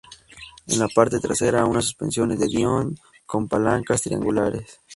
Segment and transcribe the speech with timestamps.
[0.65, 4.81] En la parte trasera unas suspensiones De Dion con palancas triangulares.